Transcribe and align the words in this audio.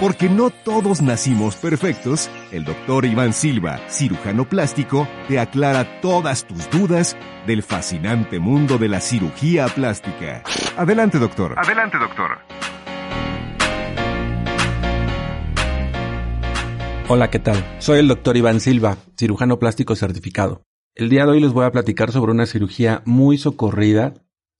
Porque 0.00 0.28
no 0.28 0.50
todos 0.50 1.02
nacimos 1.02 1.56
perfectos, 1.56 2.30
el 2.52 2.64
doctor 2.64 3.04
Iván 3.04 3.32
Silva, 3.32 3.80
cirujano 3.88 4.48
plástico, 4.48 5.08
te 5.26 5.40
aclara 5.40 6.00
todas 6.00 6.46
tus 6.46 6.70
dudas 6.70 7.16
del 7.48 7.64
fascinante 7.64 8.38
mundo 8.38 8.78
de 8.78 8.86
la 8.86 9.00
cirugía 9.00 9.66
plástica. 9.66 10.44
Adelante, 10.76 11.18
doctor. 11.18 11.54
Adelante, 11.58 11.98
doctor. 11.98 12.38
Hola, 17.08 17.28
¿qué 17.30 17.40
tal? 17.40 17.56
Soy 17.80 17.98
el 17.98 18.06
doctor 18.06 18.36
Iván 18.36 18.60
Silva, 18.60 18.98
cirujano 19.16 19.58
plástico 19.58 19.96
certificado. 19.96 20.62
El 20.94 21.08
día 21.08 21.24
de 21.24 21.32
hoy 21.32 21.40
les 21.40 21.52
voy 21.52 21.64
a 21.64 21.72
platicar 21.72 22.12
sobre 22.12 22.30
una 22.30 22.46
cirugía 22.46 23.02
muy 23.04 23.36
socorrida. 23.36 24.14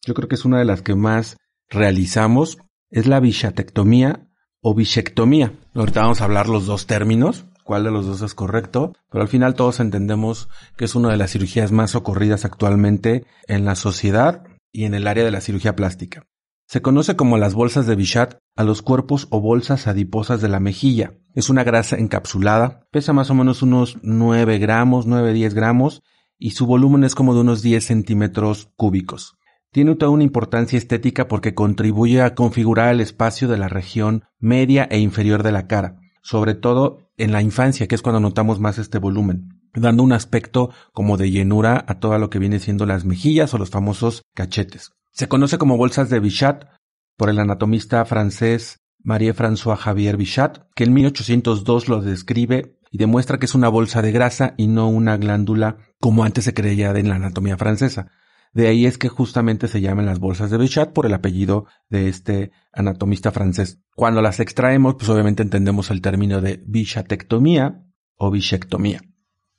Yo 0.05 0.15
creo 0.15 0.29
que 0.29 0.35
es 0.35 0.45
una 0.45 0.59
de 0.59 0.65
las 0.65 0.83
que 0.83 0.97
más 0.97 1.37
realizamos. 1.69 2.59
Es 2.91 3.07
la 3.07 3.21
bichатectomía 3.21 4.28
o 4.61 4.75
bichectomía. 4.75 5.53
Ahorita 5.75 6.03
vamos 6.03 6.21
a 6.21 6.25
hablar 6.25 6.49
los 6.49 6.67
dos 6.67 6.87
términos, 6.87 7.47
cuál 7.65 7.85
de 7.85 7.91
los 7.91 8.07
dos 8.07 8.23
es 8.23 8.35
correcto, 8.35 8.95
pero 9.11 9.23
al 9.23 9.29
final 9.29 9.55
todos 9.55 9.81
entendemos 9.81 10.49
que 10.77 10.85
es 10.85 10.95
una 10.95 11.11
de 11.11 11.17
las 11.17 11.33
cirugías 11.33 11.73
más 11.73 11.93
socorridas 11.93 12.45
actualmente 12.45 13.25
en 13.47 13.65
la 13.65 13.75
sociedad 13.75 14.45
y 14.73 14.85
en 14.85 14.95
el 14.95 15.07
área 15.07 15.25
de 15.25 15.31
la 15.31 15.41
cirugía 15.41 15.77
plástica. 15.77 16.27
Se 16.67 16.83
conoce 16.83 17.17
como 17.17 17.39
las 17.39 17.55
bolsas 17.55 17.87
de 17.87 17.97
Bichat 17.97 18.39
a 18.55 18.63
los 18.63 18.83
cuerpos 18.83 19.27
o 19.31 19.41
bolsas 19.41 19.87
adiposas 19.87 20.43
de 20.43 20.49
la 20.49 20.61
mejilla. 20.61 21.15
Es 21.35 21.49
una 21.49 21.65
grasa 21.65 21.97
encapsulada, 21.97 22.87
pesa 22.91 23.15
más 23.15 23.31
o 23.31 23.35
menos 23.35 23.63
unos 23.63 23.97
9 24.03 24.59
gramos, 24.59 25.07
9-10 25.07 25.55
gramos 25.55 26.03
y 26.39 26.51
su 26.51 26.67
volumen 26.67 27.05
es 27.05 27.15
como 27.15 27.35
de 27.35 27.41
unos 27.41 27.63
10 27.63 27.85
centímetros 27.85 28.71
cúbicos. 28.77 29.39
Tiene 29.71 29.95
toda 29.97 30.11
una 30.11 30.25
importancia 30.25 30.79
estética 30.79 31.29
porque 31.29 31.55
contribuye 31.55 32.23
a 32.23 32.35
configurar 32.35 32.93
el 32.93 33.01
espacio 33.01 33.49
de 33.49 33.59
la 33.59 33.69
región 33.69 34.25
media 34.39 34.89
e 34.91 34.99
inferior 34.99 35.43
de 35.43 35.53
la 35.53 35.67
cara, 35.67 36.01
sobre 36.23 36.55
todo 36.55 37.11
en 37.17 37.33
la 37.33 37.43
infancia, 37.43 37.87
que 37.87 37.95
es 37.95 38.03
cuando 38.03 38.21
notamos 38.21 38.61
más 38.61 38.79
este 38.79 38.99
volumen, 38.99 39.61
dando 39.75 40.03
un 40.03 40.13
aspecto 40.13 40.71
como 40.93 41.17
de 41.17 41.31
llenura 41.31 41.85
a 41.87 41.99
todo 41.99 42.19
lo 42.19 42.31
que 42.31 42.39
viene 42.39 42.61
siendo 42.61 42.87
las 42.87 43.05
mejillas 43.05 43.53
o 43.53 43.59
los 43.59 43.71
famosos 43.71 44.23
cachetes. 44.35 44.93
Se 45.13 45.29
conoce 45.29 45.59
como 45.59 45.77
bolsas 45.77 46.09
de 46.11 46.21
Bichat 46.21 46.65
por 47.17 47.29
el 47.29 47.39
anatomista 47.39 48.05
francés 48.05 48.79
Marie-François 49.03 49.77
Javier 49.77 50.17
Bichat, 50.17 50.61
que 50.75 50.85
en 50.85 50.95
1802 50.95 51.89
lo 51.89 52.01
describe 52.01 52.79
y 52.91 52.99
demuestra 52.99 53.39
que 53.39 53.47
es 53.47 53.55
una 53.55 53.69
bolsa 53.69 54.01
de 54.01 54.13
grasa 54.13 54.55
y 54.57 54.67
no 54.67 54.89
una 54.89 55.17
glándula 55.17 55.77
como 56.01 56.25
antes 56.25 56.45
se 56.45 56.55
creía 56.55 56.91
en 56.93 57.09
la 57.09 57.17
anatomía 57.17 57.57
francesa. 57.57 58.13
De 58.53 58.69
ahí 58.69 58.87
es 58.87 58.99
que 58.99 59.09
justamente 59.09 59.69
se 59.69 59.81
llaman 59.81 60.07
las 60.07 60.19
bolsas 60.19 60.51
de 60.51 60.59
Bichat 60.59 60.93
por 60.93 61.07
el 61.07 61.15
apellido 61.15 61.67
de 61.89 62.09
este 62.09 62.51
anatomista 62.73 63.31
francés. 63.31 63.81
Cuando 63.95 64.23
las 64.23 64.41
extraemos, 64.41 64.95
pues 64.95 65.09
obviamente 65.09 65.43
entendemos 65.43 65.91
el 65.91 66.01
término 66.01 66.41
de 66.41 66.63
bichatectomía 66.67 67.85
o 68.17 68.31
bichectomía. 68.31 69.01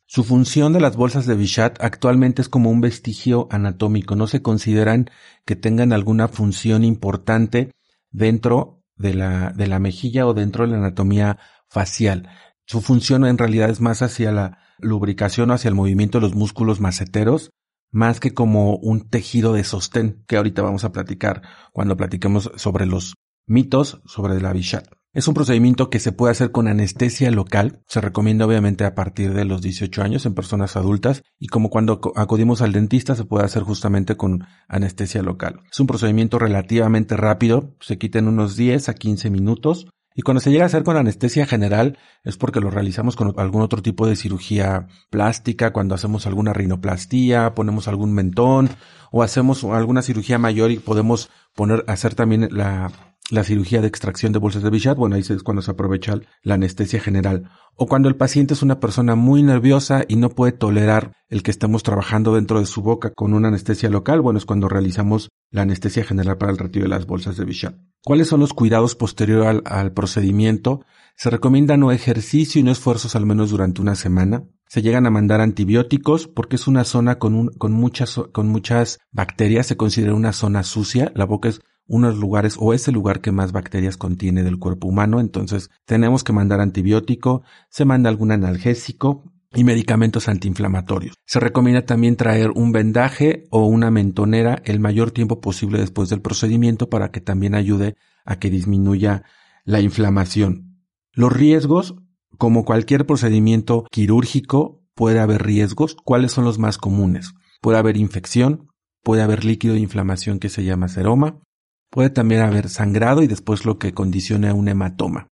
Su 0.05 0.23
función 0.23 0.73
de 0.73 0.81
las 0.81 0.95
bolsas 0.95 1.27
de 1.27 1.35
Bichat 1.35 1.83
actualmente 1.83 2.41
es 2.41 2.49
como 2.49 2.71
un 2.71 2.81
vestigio 2.81 3.47
anatómico. 3.51 4.15
No 4.15 4.25
se 4.25 4.41
consideran 4.41 5.11
que 5.45 5.55
tengan 5.55 5.93
alguna 5.93 6.27
función 6.27 6.83
importante 6.83 7.71
dentro 8.09 8.83
de 8.95 9.13
la, 9.13 9.51
de 9.51 9.67
la 9.67 9.77
mejilla 9.77 10.25
o 10.25 10.33
dentro 10.33 10.65
de 10.65 10.71
la 10.71 10.77
anatomía 10.77 11.37
facial. 11.67 12.27
Su 12.65 12.81
función 12.81 13.23
en 13.23 13.37
realidad 13.37 13.69
es 13.69 13.81
más 13.81 14.01
hacia 14.01 14.31
la 14.31 14.57
lubricación 14.79 15.51
o 15.51 15.53
hacia 15.53 15.69
el 15.69 15.75
movimiento 15.75 16.17
de 16.17 16.23
los 16.23 16.35
músculos 16.35 16.79
maceteros 16.79 17.51
más 17.91 18.19
que 18.19 18.33
como 18.33 18.75
un 18.77 19.09
tejido 19.09 19.53
de 19.53 19.63
sostén, 19.63 20.23
que 20.27 20.37
ahorita 20.37 20.61
vamos 20.61 20.83
a 20.83 20.91
platicar 20.91 21.41
cuando 21.71 21.97
platiquemos 21.97 22.51
sobre 22.55 22.85
los 22.85 23.15
mitos 23.45 24.01
sobre 24.05 24.39
la 24.41 24.53
Bichat. 24.53 24.87
Es 25.11 25.27
un 25.27 25.33
procedimiento 25.33 25.89
que 25.89 25.97
se 25.97 26.11
puede 26.11 26.31
hacer 26.31 26.51
con 26.51 26.67
anestesia 26.67 27.31
local. 27.31 27.81
Se 27.87 27.99
recomienda 27.99 28.45
obviamente 28.45 28.85
a 28.85 28.93
partir 28.93 29.33
de 29.33 29.43
los 29.43 29.59
18 29.59 30.03
años 30.03 30.27
en 30.27 30.35
personas 30.35 30.77
adultas 30.77 31.23
y 31.39 31.47
como 31.47 31.71
cuando 31.71 31.99
acudimos 32.15 32.61
al 32.61 32.73
dentista 32.73 33.15
se 33.15 33.25
puede 33.25 33.43
hacer 33.43 33.63
justamente 33.63 34.17
con 34.17 34.45
anestesia 34.67 35.23
local. 35.23 35.61
Es 35.71 35.79
un 35.79 35.87
procedimiento 35.87 36.37
relativamente 36.37 37.17
rápido, 37.17 37.75
se 37.79 37.97
quita 37.97 38.19
en 38.19 38.27
unos 38.27 38.55
10 38.55 38.87
a 38.89 38.93
15 38.93 39.31
minutos 39.31 39.87
y 40.15 40.21
cuando 40.21 40.41
se 40.41 40.51
llega 40.51 40.63
a 40.63 40.67
hacer 40.67 40.83
con 40.83 40.97
anestesia 40.97 41.45
general 41.45 41.97
es 42.23 42.37
porque 42.37 42.59
lo 42.59 42.69
realizamos 42.69 43.15
con 43.15 43.33
algún 43.37 43.61
otro 43.61 43.81
tipo 43.81 44.07
de 44.07 44.15
cirugía 44.15 44.87
plástica, 45.09 45.71
cuando 45.71 45.95
hacemos 45.95 46.25
alguna 46.25 46.53
rinoplastía, 46.53 47.53
ponemos 47.55 47.87
algún 47.87 48.13
mentón 48.13 48.69
o 49.11 49.23
hacemos 49.23 49.63
alguna 49.63 50.01
cirugía 50.01 50.37
mayor 50.37 50.71
y 50.71 50.79
podemos 50.79 51.29
poner, 51.55 51.83
hacer 51.87 52.15
también 52.15 52.49
la, 52.51 52.91
la 53.31 53.43
cirugía 53.43 53.81
de 53.81 53.87
extracción 53.87 54.33
de 54.33 54.39
bolsas 54.39 54.63
de 54.63 54.69
Bichat, 54.69 54.97
bueno, 54.97 55.15
ahí 55.15 55.21
es 55.21 55.43
cuando 55.43 55.61
se 55.61 55.71
aprovecha 55.71 56.19
la 56.41 56.55
anestesia 56.55 56.99
general. 56.99 57.49
O 57.75 57.87
cuando 57.87 58.09
el 58.09 58.15
paciente 58.15 58.53
es 58.53 58.61
una 58.61 58.79
persona 58.79 59.15
muy 59.15 59.43
nerviosa 59.43 60.03
y 60.07 60.15
no 60.15 60.29
puede 60.29 60.51
tolerar 60.51 61.13
el 61.29 61.43
que 61.43 61.51
estemos 61.51 61.83
trabajando 61.83 62.35
dentro 62.35 62.59
de 62.59 62.65
su 62.65 62.81
boca 62.81 63.11
con 63.11 63.33
una 63.33 63.49
anestesia 63.49 63.89
local, 63.89 64.21
bueno, 64.21 64.39
es 64.39 64.45
cuando 64.45 64.67
realizamos 64.67 65.29
la 65.51 65.61
anestesia 65.61 66.03
general 66.03 66.37
para 66.37 66.51
el 66.51 66.57
retiro 66.57 66.83
de 66.83 66.89
las 66.89 67.05
bolsas 67.05 67.37
de 67.37 67.45
Bichat. 67.45 67.75
¿Cuáles 68.03 68.27
son 68.27 68.39
los 68.39 68.53
cuidados 68.53 68.95
posteriores 68.95 69.61
al, 69.65 69.93
procedimiento? 69.93 70.85
Se 71.15 71.29
recomienda 71.29 71.77
no 71.77 71.91
ejercicio 71.91 72.59
y 72.59 72.63
no 72.63 72.71
esfuerzos 72.71 73.15
al 73.15 73.25
menos 73.25 73.51
durante 73.51 73.81
una 73.81 73.95
semana. 73.95 74.43
Se 74.67 74.81
llegan 74.81 75.05
a 75.05 75.09
mandar 75.09 75.41
antibióticos 75.41 76.27
porque 76.27 76.55
es 76.55 76.67
una 76.67 76.83
zona 76.83 77.19
con, 77.19 77.49
con, 77.49 77.73
muchas, 77.73 78.19
con 78.31 78.47
muchas 78.47 78.99
bacterias. 79.11 79.67
Se 79.67 79.77
considera 79.77 80.13
una 80.13 80.31
zona 80.31 80.63
sucia. 80.63 81.11
La 81.15 81.25
boca 81.25 81.49
es 81.49 81.61
unos 81.89 82.17
lugares 82.17 82.55
o 82.57 82.73
es 82.73 82.87
el 82.87 82.93
lugar 82.93 83.19
que 83.19 83.33
más 83.33 83.51
bacterias 83.51 83.97
contiene 83.97 84.43
del 84.43 84.59
cuerpo 84.59 84.87
humano. 84.87 85.19
Entonces 85.19 85.69
tenemos 85.85 86.23
que 86.23 86.31
mandar 86.31 86.61
antibiótico. 86.61 87.41
Se 87.69 87.83
manda 87.83 88.09
algún 88.09 88.31
analgésico 88.31 89.23
y 89.53 89.63
medicamentos 89.63 90.29
antiinflamatorios. 90.29 91.15
Se 91.25 91.39
recomienda 91.39 91.85
también 91.85 92.15
traer 92.15 92.51
un 92.51 92.71
vendaje 92.71 93.45
o 93.49 93.65
una 93.65 93.89
mentonera 93.89 94.61
el 94.63 94.79
mayor 94.79 95.11
tiempo 95.11 95.41
posible 95.41 95.79
después 95.79 96.09
del 96.09 96.21
procedimiento 96.21 96.89
para 96.89 97.11
que 97.11 97.19
también 97.19 97.55
ayude 97.55 97.95
a 98.25 98.37
que 98.37 98.51
disminuya 98.51 99.23
la 99.65 99.81
inflamación. 99.81 100.83
Los 101.13 101.33
riesgos, 101.33 101.95
como 102.37 102.63
cualquier 102.63 103.07
procedimiento 103.07 103.85
quirúrgico, 103.91 104.83
puede 104.93 105.19
haber 105.19 105.43
riesgos. 105.43 105.97
¿Cuáles 106.05 106.31
son 106.31 106.45
los 106.45 106.59
más 106.59 106.77
comunes? 106.77 107.33
Puede 107.61 107.79
haber 107.79 107.97
infección, 107.97 108.67
puede 109.03 109.23
haber 109.23 109.43
líquido 109.43 109.73
de 109.73 109.79
inflamación 109.79 110.39
que 110.39 110.49
se 110.49 110.63
llama 110.63 110.87
seroma, 110.87 111.41
puede 111.89 112.09
también 112.09 112.41
haber 112.41 112.69
sangrado 112.69 113.23
y 113.23 113.27
después 113.27 113.65
lo 113.65 113.77
que 113.77 113.93
condiciona 113.93 114.53
un 114.53 114.67
hematoma. 114.67 115.27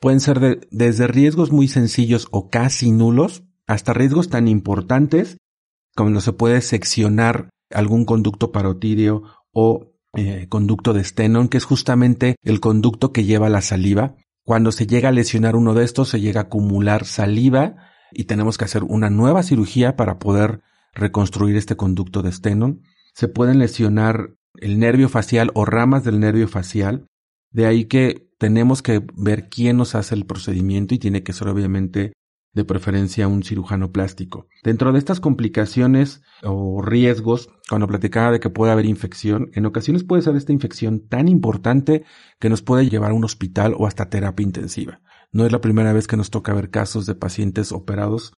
Pueden 0.00 0.20
ser 0.20 0.68
desde 0.70 1.06
riesgos 1.08 1.50
muy 1.50 1.68
sencillos 1.68 2.28
o 2.30 2.50
casi 2.50 2.92
nulos 2.92 3.42
hasta 3.66 3.92
riesgos 3.92 4.28
tan 4.28 4.48
importantes 4.48 5.38
como 5.98 6.10
no 6.10 6.20
se 6.20 6.32
puede 6.32 6.60
seccionar 6.60 7.50
algún 7.70 8.04
conducto 8.04 8.52
parotídeo 8.52 9.24
o 9.52 9.92
eh, 10.14 10.46
conducto 10.48 10.92
de 10.92 11.02
Stenon, 11.02 11.48
que 11.48 11.56
es 11.58 11.64
justamente 11.64 12.36
el 12.44 12.60
conducto 12.60 13.12
que 13.12 13.24
lleva 13.24 13.48
la 13.48 13.62
saliva. 13.62 14.14
Cuando 14.44 14.70
se 14.70 14.86
llega 14.86 15.08
a 15.08 15.12
lesionar 15.12 15.56
uno 15.56 15.74
de 15.74 15.84
estos, 15.84 16.08
se 16.08 16.20
llega 16.20 16.42
a 16.42 16.44
acumular 16.44 17.04
saliva 17.04 17.74
y 18.12 18.24
tenemos 18.24 18.56
que 18.56 18.64
hacer 18.64 18.84
una 18.84 19.10
nueva 19.10 19.42
cirugía 19.42 19.96
para 19.96 20.20
poder 20.20 20.62
reconstruir 20.94 21.56
este 21.56 21.76
conducto 21.76 22.22
de 22.22 22.30
Stenon. 22.30 22.82
Se 23.12 23.26
pueden 23.26 23.58
lesionar 23.58 24.36
el 24.60 24.78
nervio 24.78 25.08
facial 25.08 25.50
o 25.54 25.64
ramas 25.64 26.04
del 26.04 26.20
nervio 26.20 26.48
facial. 26.48 27.06
De 27.50 27.66
ahí 27.66 27.86
que 27.86 28.28
tenemos 28.38 28.82
que 28.82 29.04
ver 29.14 29.48
quién 29.48 29.76
nos 29.76 29.94
hace 29.94 30.14
el 30.14 30.26
procedimiento 30.26 30.94
y 30.94 30.98
tiene 30.98 31.22
que 31.22 31.32
ser 31.32 31.48
obviamente 31.48 32.12
de 32.54 32.64
preferencia 32.64 33.28
un 33.28 33.42
cirujano 33.42 33.92
plástico. 33.92 34.48
Dentro 34.64 34.92
de 34.92 34.98
estas 34.98 35.20
complicaciones 35.20 36.22
o 36.42 36.82
riesgos, 36.82 37.50
cuando 37.68 37.86
platicaba 37.86 38.32
de 38.32 38.40
que 38.40 38.50
puede 38.50 38.72
haber 38.72 38.86
infección, 38.86 39.50
en 39.54 39.66
ocasiones 39.66 40.02
puede 40.02 40.22
ser 40.22 40.34
esta 40.34 40.52
infección 40.52 41.06
tan 41.08 41.28
importante 41.28 42.04
que 42.40 42.48
nos 42.48 42.62
puede 42.62 42.88
llevar 42.88 43.10
a 43.12 43.14
un 43.14 43.24
hospital 43.24 43.74
o 43.78 43.86
hasta 43.86 44.08
terapia 44.08 44.44
intensiva. 44.44 45.00
No 45.30 45.44
es 45.44 45.52
la 45.52 45.60
primera 45.60 45.92
vez 45.92 46.06
que 46.06 46.16
nos 46.16 46.30
toca 46.30 46.54
ver 46.54 46.70
casos 46.70 47.06
de 47.06 47.14
pacientes 47.14 47.70
operados 47.70 48.32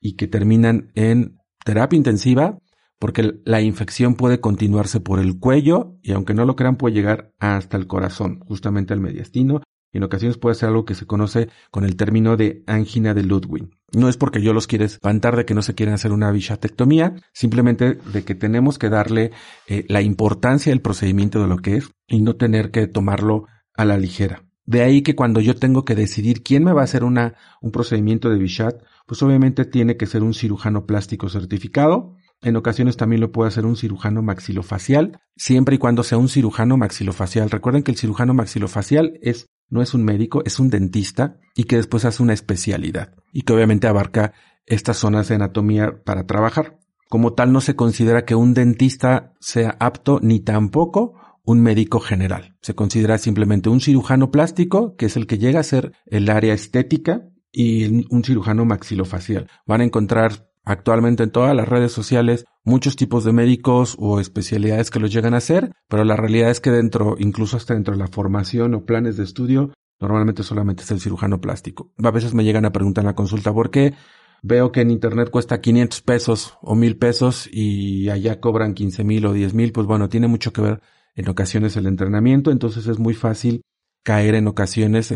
y 0.00 0.16
que 0.16 0.28
terminan 0.28 0.92
en 0.94 1.38
terapia 1.64 1.96
intensiva 1.96 2.58
porque 2.98 3.40
la 3.44 3.60
infección 3.60 4.14
puede 4.14 4.40
continuarse 4.40 5.00
por 5.00 5.18
el 5.18 5.38
cuello 5.38 5.96
y 6.02 6.12
aunque 6.12 6.34
no 6.34 6.44
lo 6.44 6.56
crean 6.56 6.76
puede 6.76 6.94
llegar 6.94 7.32
hasta 7.38 7.76
el 7.76 7.86
corazón, 7.86 8.40
justamente 8.40 8.92
al 8.92 9.00
mediastino 9.00 9.62
en 9.94 10.02
ocasiones 10.02 10.38
puede 10.38 10.56
ser 10.56 10.68
algo 10.68 10.84
que 10.84 10.94
se 10.94 11.06
conoce 11.06 11.48
con 11.70 11.84
el 11.84 11.96
término 11.96 12.36
de 12.36 12.64
angina 12.66 13.14
de 13.14 13.22
Ludwig. 13.22 13.68
No 13.92 14.08
es 14.08 14.16
porque 14.16 14.42
yo 14.42 14.52
los 14.52 14.66
quiera 14.66 14.84
espantar 14.84 15.36
de 15.36 15.44
que 15.44 15.54
no 15.54 15.62
se 15.62 15.74
quieren 15.74 15.94
hacer 15.94 16.12
una 16.12 16.32
bichotectomía, 16.32 17.14
simplemente 17.32 17.94
de 17.94 18.24
que 18.24 18.34
tenemos 18.34 18.78
que 18.78 18.90
darle 18.90 19.30
eh, 19.68 19.84
la 19.88 20.02
importancia 20.02 20.72
del 20.72 20.80
procedimiento 20.80 21.40
de 21.40 21.46
lo 21.46 21.58
que 21.58 21.76
es 21.76 21.90
y 22.08 22.20
no 22.20 22.34
tener 22.34 22.72
que 22.72 22.88
tomarlo 22.88 23.46
a 23.72 23.84
la 23.84 23.96
ligera. 23.96 24.42
De 24.66 24.82
ahí 24.82 25.02
que 25.02 25.14
cuando 25.14 25.40
yo 25.40 25.54
tengo 25.54 25.84
que 25.84 25.94
decidir 25.94 26.42
quién 26.42 26.64
me 26.64 26.72
va 26.72 26.80
a 26.80 26.84
hacer 26.84 27.04
una, 27.04 27.34
un 27.60 27.70
procedimiento 27.70 28.30
de 28.30 28.38
Bichat, 28.38 28.82
pues 29.06 29.22
obviamente 29.22 29.64
tiene 29.64 29.96
que 29.96 30.06
ser 30.06 30.22
un 30.24 30.34
cirujano 30.34 30.86
plástico 30.86 31.28
certificado. 31.28 32.16
En 32.44 32.56
ocasiones 32.56 32.98
también 32.98 33.22
lo 33.22 33.32
puede 33.32 33.48
hacer 33.48 33.64
un 33.64 33.74
cirujano 33.74 34.22
maxilofacial, 34.22 35.18
siempre 35.34 35.76
y 35.76 35.78
cuando 35.78 36.02
sea 36.02 36.18
un 36.18 36.28
cirujano 36.28 36.76
maxilofacial. 36.76 37.50
Recuerden 37.50 37.82
que 37.82 37.90
el 37.90 37.96
cirujano 37.96 38.34
maxilofacial 38.34 39.18
es 39.22 39.46
no 39.70 39.80
es 39.80 39.94
un 39.94 40.04
médico, 40.04 40.42
es 40.44 40.60
un 40.60 40.68
dentista 40.68 41.38
y 41.56 41.64
que 41.64 41.76
después 41.76 42.04
hace 42.04 42.22
una 42.22 42.34
especialidad 42.34 43.14
y 43.32 43.42
que 43.42 43.54
obviamente 43.54 43.86
abarca 43.86 44.34
estas 44.66 44.98
zonas 44.98 45.28
de 45.28 45.36
anatomía 45.36 46.02
para 46.04 46.26
trabajar. 46.26 46.78
Como 47.08 47.32
tal, 47.32 47.50
no 47.50 47.62
se 47.62 47.76
considera 47.76 48.26
que 48.26 48.34
un 48.34 48.52
dentista 48.52 49.32
sea 49.40 49.76
apto 49.80 50.20
ni 50.22 50.40
tampoco 50.40 51.14
un 51.44 51.62
médico 51.62 51.98
general. 51.98 52.56
Se 52.60 52.74
considera 52.74 53.16
simplemente 53.16 53.70
un 53.70 53.80
cirujano 53.80 54.30
plástico, 54.30 54.96
que 54.96 55.06
es 55.06 55.16
el 55.16 55.26
que 55.26 55.38
llega 55.38 55.60
a 55.60 55.64
ser 55.64 55.92
el 56.06 56.28
área 56.28 56.52
estética, 56.52 57.28
y 57.54 58.04
un 58.12 58.24
cirujano 58.24 58.64
maxilofacial. 58.64 59.48
Van 59.64 59.80
a 59.80 59.84
encontrar 59.84 60.50
actualmente 60.64 61.22
en 61.22 61.30
todas 61.30 61.54
las 61.54 61.68
redes 61.68 61.92
sociales 61.92 62.44
muchos 62.64 62.96
tipos 62.96 63.24
de 63.24 63.32
médicos 63.32 63.96
o 63.98 64.20
especialidades 64.20 64.90
que 64.90 65.00
lo 65.00 65.06
llegan 65.06 65.34
a 65.34 65.38
hacer, 65.38 65.72
pero 65.88 66.04
la 66.04 66.16
realidad 66.16 66.50
es 66.50 66.60
que 66.60 66.70
dentro, 66.70 67.16
incluso 67.18 67.56
hasta 67.56 67.74
dentro 67.74 67.94
de 67.94 68.00
la 68.00 68.08
formación 68.08 68.74
o 68.74 68.84
planes 68.84 69.16
de 69.16 69.24
estudio, 69.24 69.72
normalmente 70.00 70.42
solamente 70.42 70.82
es 70.82 70.90
el 70.90 71.00
cirujano 71.00 71.40
plástico. 71.40 71.92
A 72.02 72.10
veces 72.10 72.34
me 72.34 72.44
llegan 72.44 72.64
a 72.64 72.72
preguntar 72.72 73.02
en 73.02 73.06
la 73.06 73.14
consulta 73.14 73.52
por 73.52 73.70
qué 73.70 73.94
veo 74.42 74.72
que 74.72 74.80
en 74.80 74.90
internet 74.90 75.30
cuesta 75.30 75.60
500 75.60 76.02
pesos 76.02 76.58
o 76.60 76.74
1000 76.74 76.98
pesos 76.98 77.48
y 77.50 78.10
allá 78.10 78.40
cobran 78.40 78.74
15 78.74 79.04
mil 79.04 79.26
o 79.26 79.32
10 79.32 79.54
mil, 79.54 79.72
pues 79.72 79.86
bueno, 79.86 80.08
tiene 80.08 80.28
mucho 80.28 80.52
que 80.52 80.62
ver 80.62 80.82
en 81.14 81.28
ocasiones 81.28 81.76
el 81.76 81.86
entrenamiento, 81.86 82.50
entonces 82.50 82.86
es 82.86 82.98
muy 82.98 83.14
fácil 83.14 83.62
caer 84.02 84.34
en 84.34 84.48
ocasiones 84.48 85.14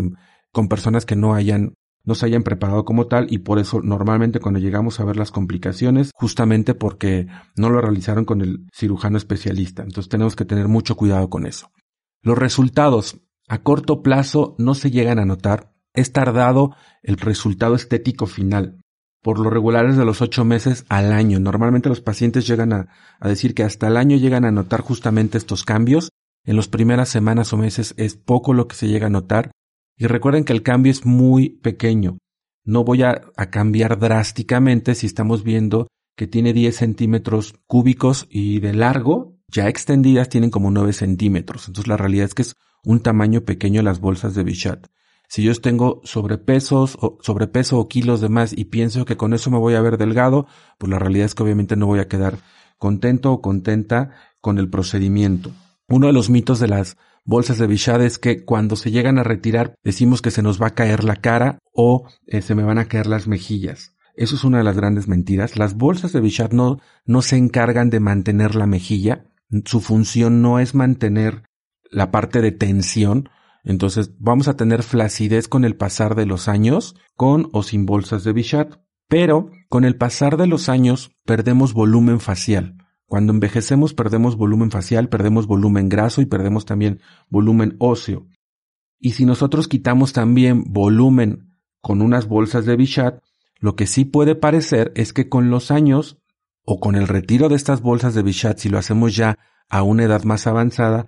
con 0.52 0.68
personas 0.68 1.04
que 1.04 1.16
no 1.16 1.34
hayan 1.34 1.74
no 2.08 2.16
se 2.16 2.26
hayan 2.26 2.43
preparado 2.43 2.84
como 2.84 3.06
tal 3.06 3.26
y 3.31 3.38
por 3.38 3.58
eso 3.58 3.82
normalmente 3.82 4.40
cuando 4.40 4.58
llegamos 4.58 4.99
a 4.99 5.05
ver 5.05 5.16
las 5.16 5.31
complicaciones, 5.31 6.10
justamente 6.14 6.75
porque 6.75 7.28
no 7.55 7.70
lo 7.70 7.81
realizaron 7.81 8.25
con 8.25 8.40
el 8.40 8.66
cirujano 8.75 9.19
especialista. 9.19 9.82
Entonces 9.82 10.08
tenemos 10.08 10.34
que 10.34 10.44
tener 10.44 10.66
mucho 10.66 10.96
cuidado 10.96 11.28
con 11.31 11.46
eso. 11.46 11.70
Los 12.22 12.37
resultados 12.37 13.20
a 13.46 13.58
corto 13.58 14.02
plazo 14.02 14.56
no 14.58 14.75
se 14.75 14.90
llegan 14.90 15.19
a 15.19 15.25
notar. 15.25 15.75
Es 15.94 16.12
tardado 16.12 16.75
el 17.02 17.19
resultado 17.19 17.75
estético 17.75 18.26
final 18.26 18.78
por 19.22 19.40
lo 19.40 19.50
regular 19.50 19.87
es 19.87 19.96
de 19.96 20.05
los 20.05 20.22
ocho 20.22 20.44
meses 20.44 20.84
al 20.88 21.12
año. 21.12 21.40
Normalmente 21.40 21.88
los 21.88 22.00
pacientes 22.00 22.46
llegan 22.46 22.72
a, 22.72 22.88
decir 23.20 23.55
que 23.55 23.64
hasta 23.64 23.88
el 23.88 23.96
año 23.96 24.16
llegan 24.16 24.44
a 24.44 24.50
notar 24.50 24.81
justamente 24.81 25.37
estos 25.38 25.64
cambios. 25.64 26.10
En 26.44 26.56
las 26.56 26.69
primeras 26.69 27.08
semanas 27.08 27.52
o 27.52 27.58
meses 27.58 27.93
es 27.99 28.16
poco 28.16 28.55
lo 28.55 28.69
que 28.69 28.76
se 28.76 28.88
llega 28.88 29.08
a 29.08 29.10
notar. 29.10 29.50
Y 29.98 30.06
recuerden 30.06 30.44
que 30.44 30.52
el 30.52 30.62
cambio 30.62 30.92
es 30.92 31.04
muy 31.04 31.50
pequeño. 31.50 32.18
No 32.64 32.84
voy 32.84 33.02
a, 33.02 33.20
cambiar 33.50 33.98
drásticamente 33.98 34.94
si 34.94 35.06
estamos 35.06 35.42
viendo 35.42 35.88
que 36.16 36.26
tiene 36.26 36.52
10 36.52 36.76
centímetros 36.76 37.54
cúbicos 37.66 38.26
y 38.30 38.60
de 38.60 38.74
largo, 38.74 39.36
ya 39.48 39.68
extendidas 39.68 40.28
tienen 40.28 40.50
como 40.50 40.70
9 40.70 40.92
centímetros. 40.92 41.66
Entonces 41.66 41.88
la 41.88 41.96
realidad 41.96 42.26
es 42.26 42.34
que 42.34 42.42
es 42.42 42.54
un 42.84 43.00
tamaño 43.00 43.42
pequeño 43.42 43.82
las 43.82 44.00
bolsas 44.00 44.34
de 44.34 44.44
Bichat. 44.44 44.86
Si 45.28 45.42
yo 45.42 45.54
tengo 45.56 46.00
sobrepesos 46.04 46.96
o 47.00 47.18
sobrepeso 47.20 47.78
o 47.78 47.88
kilos 47.88 48.20
de 48.20 48.28
más 48.28 48.56
y 48.56 48.66
pienso 48.66 49.04
que 49.04 49.16
con 49.16 49.34
eso 49.34 49.50
me 49.50 49.58
voy 49.58 49.74
a 49.74 49.80
ver 49.80 49.98
delgado, 49.98 50.46
pues 50.78 50.90
la 50.90 50.98
realidad 50.98 51.26
es 51.26 51.34
que 51.34 51.42
obviamente 51.42 51.76
no 51.76 51.86
voy 51.86 51.98
a 51.98 52.08
quedar 52.08 52.38
contento 52.78 53.32
o 53.32 53.42
contenta 53.42 54.12
con 54.40 54.58
el 54.58 54.70
procedimiento. 54.70 55.52
Uno 55.88 56.06
de 56.06 56.12
los 56.12 56.30
mitos 56.30 56.60
de 56.60 56.68
las 56.68 56.96
bolsas 57.28 57.58
de 57.58 57.66
Bichat 57.66 58.00
es 58.00 58.19
que 58.19 58.46
cuando 58.46 58.75
se 58.75 58.90
llegan 58.90 59.19
a 59.19 59.22
retirar 59.22 59.75
decimos 59.84 60.22
que 60.22 60.30
se 60.30 60.42
nos 60.42 60.60
va 60.60 60.69
a 60.69 60.75
caer 60.75 61.04
la 61.04 61.16
cara 61.16 61.58
o 61.75 62.08
eh, 62.26 62.40
se 62.40 62.54
me 62.54 62.62
van 62.62 62.78
a 62.78 62.86
caer 62.86 63.06
las 63.06 63.28
mejillas. 63.28 63.94
Eso 64.14 64.34
es 64.34 64.44
una 64.44 64.58
de 64.58 64.64
las 64.64 64.76
grandes 64.76 65.08
mentiras. 65.08 65.58
Las 65.58 65.75
bolsas 65.75 66.12
de 66.12 66.22
Bichat 66.22 66.52
no, 66.52 66.80
no 67.04 67.20
se 67.20 67.36
encargan 67.36 67.90
de 67.90 68.00
mantener 68.00 68.54
la 68.54 68.66
mejilla. 68.66 69.26
Su 69.66 69.80
función 69.80 70.40
no 70.40 70.58
es 70.58 70.75
mantener 70.75 71.42
la 71.90 72.10
parte 72.10 72.40
de 72.40 72.50
tensión, 72.50 73.28
entonces 73.62 74.12
vamos 74.19 74.48
a 74.48 74.56
tener 74.56 74.82
flacidez 74.82 75.48
con 75.48 75.66
el 75.66 75.76
pasar 75.76 76.14
de 76.14 76.24
los 76.24 76.48
años, 76.48 76.96
con 77.14 77.50
o 77.52 77.62
sin 77.62 77.84
bolsas 77.84 78.24
de 78.24 78.32
Bichat. 78.32 78.76
Pero 79.06 79.50
con 79.69 79.84
el 79.84 79.96
pasar 79.96 80.38
de 80.38 80.46
los 80.46 80.70
años 80.70 81.12
perdemos 81.26 81.74
volumen 81.74 82.20
facial. 82.20 82.88
Cuando 83.08 83.32
envejecemos 83.32 83.94
perdemos 83.94 84.37
volumen 84.37 84.70
facial, 84.70 85.08
perdemos 85.08 85.46
volumen 85.46 85.88
graso 85.88 86.20
y 86.20 86.26
perdemos 86.26 86.66
también 86.66 87.00
volumen 87.31 87.75
óseo. 87.78 88.26
Y 89.00 89.12
si 89.12 89.25
nosotros 89.25 89.66
quitamos 89.66 90.12
también 90.12 90.62
volumen 90.66 91.56
con 91.81 92.02
unas 92.02 92.28
bolsas 92.28 92.66
de 92.66 92.76
Bichat, 92.76 93.22
lo 93.60 93.76
que 93.76 93.87
sí 93.87 94.05
puede 94.05 94.34
parecer 94.34 94.93
es 94.94 95.14
que 95.14 95.31
con 95.31 95.49
los 95.49 95.70
años 95.70 96.19
o 96.64 96.81
con 96.81 96.96
el 96.96 97.08
retiro 97.08 97.49
de 97.49 97.56
estas 97.56 97.81
bolsas 97.81 98.14
de 98.14 98.22
Bichat, 98.22 98.58
si 98.58 98.69
lo 98.69 98.76
hacemos 98.76 99.16
ya 99.16 99.38
a 99.70 99.82
una 99.82 100.05
edad 100.05 100.25
más 100.25 100.46
avanzada, 100.46 101.06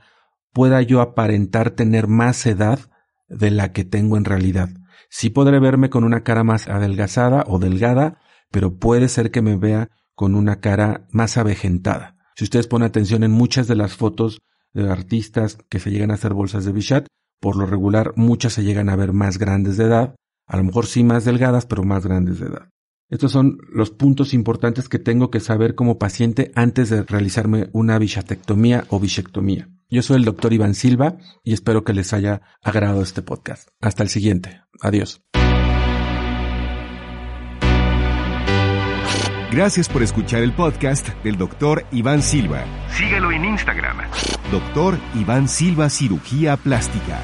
pueda 0.55 0.81
yo 0.81 1.03
aparentar 1.03 1.71
tener 1.71 2.09
más 2.09 2.47
edad 2.47 2.81
de 3.29 3.51
la 3.51 3.73
que 3.73 3.85
tengo 3.85 4.17
en 4.17 4.25
realidad. 4.25 4.71
Sí 5.11 5.29
podré 5.29 5.61
verme 5.61 5.91
con 5.91 6.05
una 6.05 6.23
cara 6.23 6.45
más 6.45 6.67
adelgazada 6.67 7.45
o 7.47 7.59
delgada, 7.59 8.23
pero 8.51 8.79
puede 8.79 9.09
ser 9.09 9.31
que 9.31 9.43
me 9.43 9.57
vea 9.57 9.91
con 10.21 10.35
una 10.35 10.61
cara 10.61 11.07
más 11.13 11.39
avejentada. 11.39 12.19
Si 12.37 12.45
ustedes 12.45 12.67
ponen 12.67 12.87
atención 12.87 13.25
en 13.25 13.31
muchas 13.31 13.69
de 13.69 13.75
las 13.75 13.95
fotos 13.95 14.43
de 14.75 14.87
artistas 14.91 15.57
que 15.71 15.81
se 15.81 15.91
llegan 15.91 16.11
a 16.11 16.15
hacer 16.15 16.35
bolsas 16.35 16.67
de 16.67 16.73
Bichat, 16.73 17.07
por 17.41 17.57
lo 17.57 17.65
regular 17.65 18.13
muchas 18.17 18.53
se 18.53 18.63
llegan 18.63 18.91
a 18.91 18.97
ver 18.97 19.15
más 19.15 19.39
grandes 19.39 19.79
de 19.79 19.85
edad, 19.85 20.15
a 20.47 20.59
lo 20.59 20.65
mejor 20.65 20.85
sí 20.85 21.05
más 21.05 21.25
delgadas, 21.25 21.65
pero 21.65 21.85
más 21.85 22.05
grandes 22.05 22.39
de 22.39 22.49
edad. 22.49 22.69
Estos 23.09 23.33
son 23.33 23.61
los 23.73 23.93
puntos 23.93 24.35
importantes 24.35 24.91
que 24.91 24.99
tengo 24.99 25.31
que 25.31 25.41
saber 25.41 25.75
como 25.75 25.99
paciente 25.99 26.53
antes 26.55 26.91
de 26.91 27.03
realizarme 27.03 27.71
una 27.73 27.99
bichatectomía 27.99 28.85
o 28.91 29.01
bichectomía. 29.01 29.71
Yo 29.89 30.03
soy 30.03 30.19
el 30.19 30.27
doctor 30.27 30.53
Iván 30.53 30.75
Silva 30.75 31.17
y 31.43 31.55
espero 31.55 31.83
que 31.83 31.95
les 31.95 32.13
haya 32.13 32.43
agradado 32.61 33.01
este 33.01 33.23
podcast. 33.23 33.71
Hasta 33.81 34.03
el 34.03 34.11
siguiente. 34.11 34.61
Adiós. 34.83 35.23
Gracias 39.51 39.89
por 39.89 40.05
escuchar 40.05 40.43
el 40.43 40.53
podcast 40.53 41.09
del 41.25 41.37
doctor 41.37 41.85
Iván 41.91 42.23
Silva. 42.23 42.65
Síguelo 42.97 43.33
en 43.33 43.45
Instagram. 43.45 43.97
Doctor 44.53 44.97
Iván 45.17 45.49
Silva 45.49 45.91
Cirugía 45.91 46.57
Plástica. 46.57 47.19